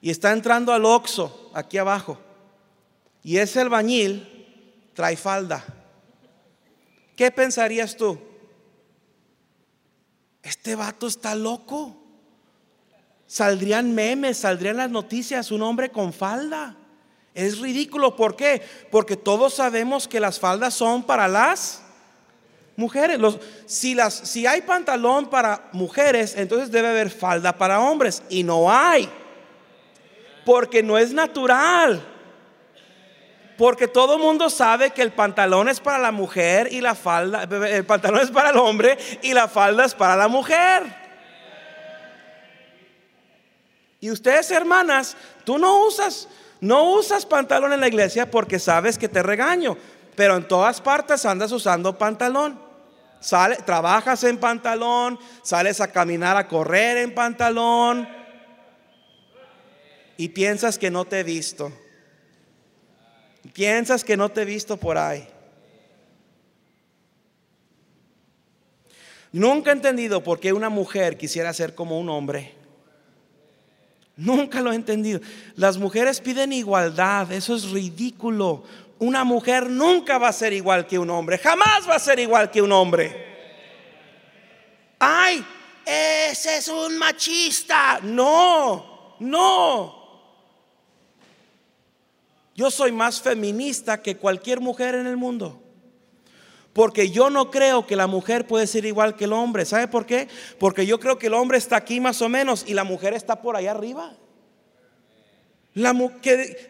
[0.00, 2.18] y está entrando al oxo aquí abajo.
[3.22, 4.26] Y ese albañil
[4.94, 5.64] trae falda.
[7.16, 8.18] ¿Qué pensarías tú?
[10.42, 11.96] Este vato está loco.
[13.26, 16.76] Saldrían memes, saldrían las noticias, un hombre con falda.
[17.34, 18.62] Es ridículo, ¿por qué?
[18.90, 21.82] Porque todos sabemos que las faldas son para las
[22.76, 23.18] mujeres.
[23.66, 28.22] si, las, si hay pantalón para mujeres, entonces debe haber falda para hombres.
[28.30, 29.08] Y no hay.
[30.48, 32.02] Porque no es natural.
[33.58, 37.42] Porque todo el mundo sabe que el pantalón es para la mujer y la falda,
[37.42, 40.84] el pantalón es para el hombre y la falda es para la mujer.
[44.00, 46.30] Y ustedes, hermanas, tú no usas,
[46.62, 49.76] no usas pantalón en la iglesia porque sabes que te regaño,
[50.16, 52.58] pero en todas partes andas usando pantalón.
[53.20, 58.17] Sale, trabajas en pantalón, sales a caminar, a correr en pantalón
[60.18, 61.72] y piensas que no te he visto.
[63.54, 65.26] Piensas que no te he visto por ahí.
[69.30, 72.54] Nunca he entendido por qué una mujer quisiera ser como un hombre.
[74.16, 75.20] Nunca lo he entendido.
[75.54, 78.64] Las mujeres piden igualdad, eso es ridículo.
[78.98, 82.50] Una mujer nunca va a ser igual que un hombre, jamás va a ser igual
[82.50, 83.28] que un hombre.
[84.98, 85.46] Ay,
[85.86, 88.00] ese es un machista.
[88.02, 89.97] No, no.
[92.58, 95.62] Yo soy más feminista que cualquier mujer en el mundo.
[96.72, 99.64] Porque yo no creo que la mujer puede ser igual que el hombre.
[99.64, 100.26] ¿Sabe por qué?
[100.58, 103.40] Porque yo creo que el hombre está aquí más o menos y la mujer está
[103.40, 104.12] por allá arriba.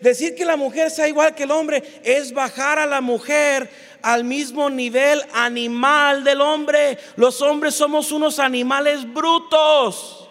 [0.03, 3.70] decir que la mujer sea igual que el hombre es bajar a la mujer
[4.03, 6.99] al mismo nivel animal del hombre.
[7.16, 10.28] Los hombres somos unos animales brutos.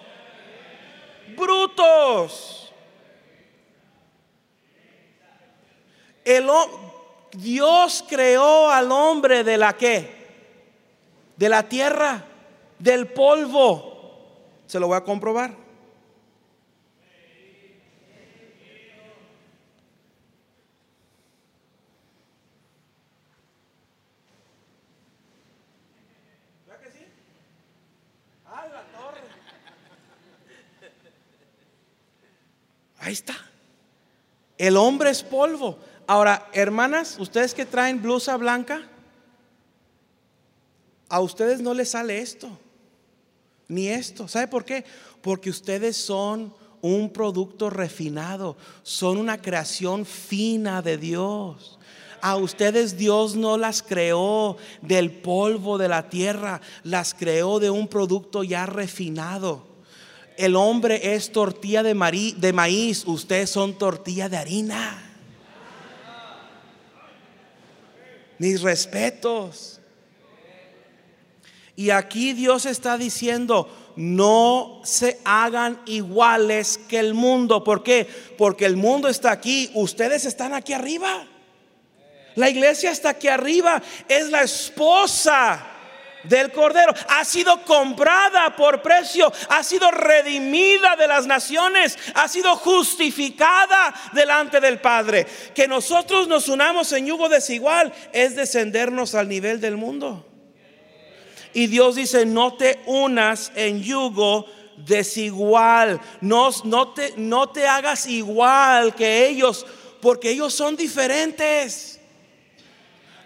[1.36, 2.67] Brutos.
[6.28, 6.50] El,
[7.32, 10.28] Dios creó al hombre de la qué?
[11.38, 12.26] De la tierra,
[12.78, 14.26] del polvo.
[14.66, 15.56] Se lo voy a comprobar.
[28.46, 28.66] Ah.
[33.00, 33.38] Ahí está.
[34.58, 35.87] El hombre es polvo.
[36.08, 38.82] Ahora, hermanas, ustedes que traen blusa blanca,
[41.10, 42.50] a ustedes no les sale esto,
[43.68, 44.30] ni esto.
[44.30, 44.86] ¿Sabe por qué?
[45.22, 51.78] Porque ustedes son un producto refinado, son una creación fina de Dios.
[52.22, 57.90] A ustedes Dios no las creó del polvo de la tierra, las creó de un
[57.90, 59.68] producto ya refinado.
[60.38, 65.07] El hombre es tortilla de, maíz, ustedes son tortilla de harina.
[68.40, 69.80] Mis respetos.
[71.76, 77.64] Y aquí Dios está diciendo, no se hagan iguales que el mundo.
[77.64, 78.08] ¿Por qué?
[78.38, 81.28] Porque el mundo está aquí, ustedes están aquí arriba.
[82.36, 85.77] La iglesia está aquí arriba, es la esposa
[86.28, 86.94] del Cordero.
[87.10, 94.60] Ha sido comprada por precio, ha sido redimida de las naciones, ha sido justificada delante
[94.60, 95.26] del Padre.
[95.54, 100.26] Que nosotros nos unamos en yugo desigual es descendernos al nivel del mundo.
[101.54, 104.46] Y Dios dice, no te unas en yugo
[104.78, 106.52] desigual, no,
[106.94, 109.66] te, no te hagas igual que ellos,
[110.02, 111.97] porque ellos son diferentes.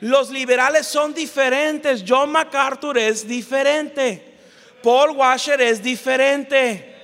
[0.02, 2.04] Los liberales son diferentes.
[2.06, 4.40] John MacArthur es diferente.
[4.82, 6.96] Paul Washer es diferente.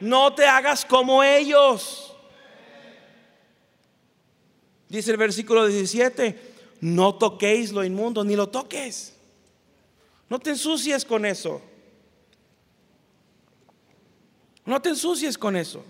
[0.00, 2.12] No te hagas como ellos.
[4.88, 6.36] Dice el versículo 17,
[6.80, 9.14] no toquéis lo inmundo, ni lo toques.
[10.28, 11.62] No te ensucies con eso.
[14.64, 15.84] No te ensucies con eso.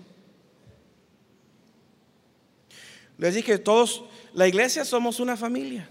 [3.17, 4.03] Les dije, todos,
[4.33, 5.89] la iglesia somos una familia.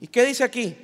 [0.00, 0.76] ¿Y qué dice aquí?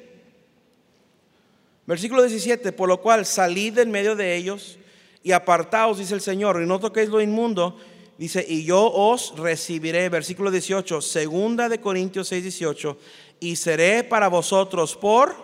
[1.87, 4.79] Versículo 17, por lo cual salid en medio de ellos
[5.23, 7.79] y apartaos, dice el Señor, y no toquéis lo inmundo,
[8.19, 12.99] dice, y yo os recibiré, versículo 18, segunda de Corintios 6, 18,
[13.41, 15.35] y seré para vosotros por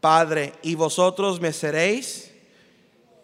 [0.00, 2.32] Padre, y vosotros me seréis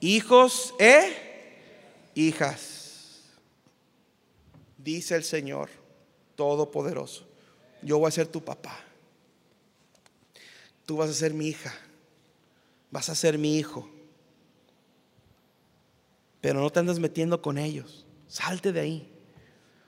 [0.00, 3.22] hijos e hijas,
[4.76, 5.70] dice el Señor
[6.36, 7.26] Todopoderoso,
[7.82, 8.87] yo voy a ser tu papá
[10.88, 11.74] tú vas a ser mi hija,
[12.90, 13.90] vas a ser mi hijo.
[16.40, 19.12] Pero no te andas metiendo con ellos, salte de ahí.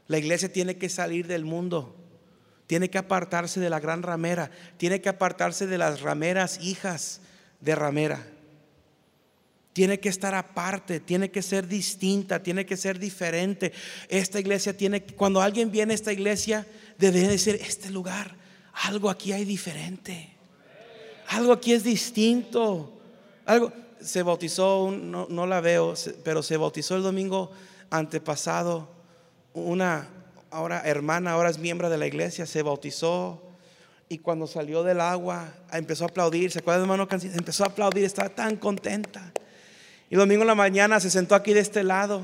[0.09, 1.97] La iglesia tiene que salir del mundo,
[2.67, 7.23] tiene que apartarse de la gran ramera, tiene que apartarse de las rameras hijas
[7.63, 8.27] de ramera.
[9.73, 13.73] Tiene que estar aparte, tiene que ser distinta, tiene que ser diferente.
[14.11, 16.67] Esta iglesia tiene, cuando alguien viene a esta iglesia,
[16.99, 18.37] debe decir, este lugar,
[18.75, 20.40] algo aquí hay diferente
[21.31, 22.93] algo aquí es distinto.
[23.47, 27.51] Algo se bautizó, no, la veo, pero se bautizó el domingo
[27.91, 28.89] antepasado
[29.53, 30.09] una
[30.51, 33.43] ahora hermana, ahora es miembro de la iglesia, se bautizó
[34.09, 37.09] y cuando salió del agua empezó a aplaudir, ¿se acuerdan hermano?
[37.11, 39.33] Empezó a aplaudir, estaba tan contenta.
[40.09, 42.23] Y el domingo en la mañana se sentó aquí de este lado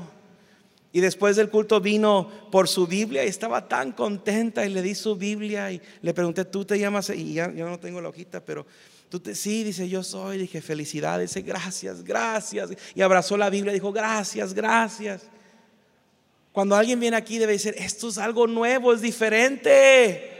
[0.91, 4.95] y después del culto vino por su Biblia y estaba tan contenta y le di
[4.95, 7.09] su Biblia y le pregunté, ¿tú te llamas?
[7.09, 8.65] Y ya, yo no tengo la hojita, pero
[9.09, 10.37] Tú te, sí, dice, yo soy.
[10.37, 11.29] Dije, felicidades.
[11.29, 12.71] Dice, gracias, gracias.
[12.93, 15.23] Y abrazó la Biblia y dijo, gracias, gracias.
[16.51, 20.33] Cuando alguien viene aquí debe decir, esto es algo nuevo, es diferente.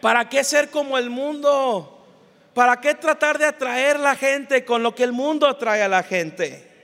[0.00, 2.04] ¿Para qué ser como el mundo?
[2.54, 5.88] ¿Para qué tratar de atraer a la gente con lo que el mundo atrae a
[5.88, 6.75] la gente?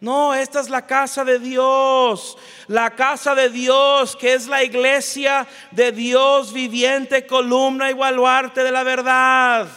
[0.00, 2.38] No, esta es la casa de Dios,
[2.68, 8.70] la casa de Dios que es la iglesia de Dios viviente, columna y baluarte de
[8.70, 9.68] la verdad.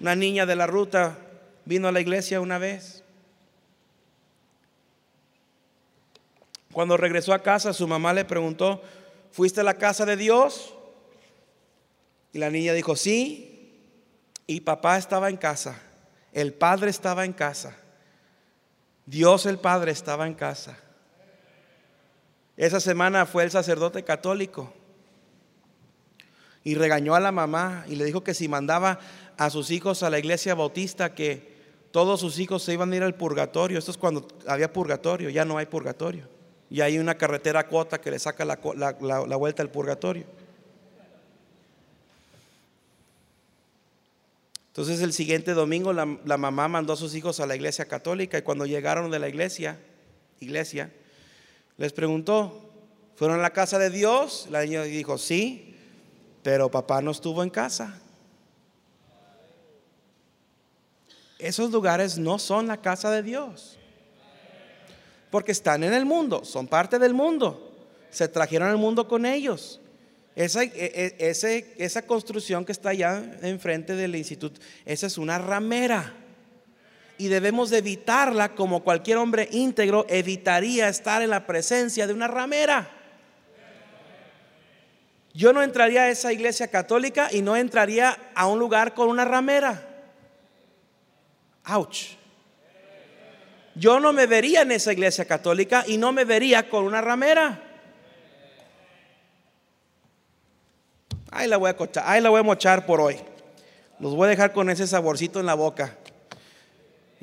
[0.00, 1.16] Una niña de la ruta
[1.64, 3.04] vino a la iglesia una vez.
[6.72, 8.82] Cuando regresó a casa, su mamá le preguntó,
[9.30, 10.74] ¿fuiste a la casa de Dios?
[12.32, 13.52] Y la niña dijo, sí.
[14.48, 15.80] Y papá estaba en casa,
[16.32, 17.76] el padre estaba en casa.
[19.06, 20.76] Dios el Padre estaba en casa.
[22.56, 24.72] Esa semana fue el sacerdote católico
[26.64, 28.98] y regañó a la mamá y le dijo que si mandaba
[29.36, 31.54] a sus hijos a la iglesia bautista que
[31.92, 33.78] todos sus hijos se iban a ir al purgatorio.
[33.78, 36.28] Esto es cuando había purgatorio, ya no hay purgatorio.
[36.68, 38.58] Y hay una carretera cuota que le saca la,
[39.00, 40.26] la vuelta al purgatorio.
[44.76, 48.42] Entonces el siguiente domingo la, mamá mandó a sus hijos a la iglesia católica y
[48.42, 49.80] cuando llegaron de la iglesia,
[50.38, 50.92] iglesia,
[51.78, 52.70] les preguntó,
[53.14, 54.48] ¿fueron a la casa de Dios?
[54.50, 55.74] La niña dijo, sí,
[56.42, 57.98] pero papá no estuvo en casa.
[61.38, 63.78] Esos lugares no son la casa de Dios.
[65.30, 67.72] Porque están en el mundo, son parte del mundo.
[68.10, 69.80] Se trajeron al mundo con ellos.
[70.36, 76.12] Esa, e, e, esa construcción que está allá enfrente del instituto, esa es una ramera.
[77.16, 82.90] Y debemos evitarla como cualquier hombre íntegro evitaría estar en la presencia de una ramera.
[85.32, 89.24] Yo no entraría a esa iglesia católica y no entraría a un lugar con una
[89.24, 89.82] ramera.
[91.64, 92.16] Ouch.
[93.74, 97.65] Yo no me vería en esa iglesia católica y no me vería con una ramera.
[101.30, 103.16] Ahí la voy a cochar, la voy a mochar por hoy.
[103.98, 105.96] Los voy a dejar con ese saborcito en la boca.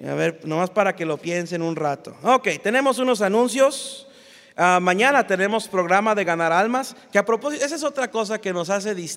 [0.05, 2.15] A ver, nomás para que lo piensen un rato.
[2.23, 4.07] Ok, tenemos unos anuncios.
[4.55, 8.53] Ah, mañana tenemos programa de ganar almas, que a propósito, esa es otra cosa que
[8.53, 9.11] nos hace distintos.